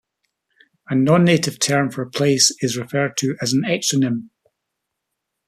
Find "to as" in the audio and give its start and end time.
3.17-3.53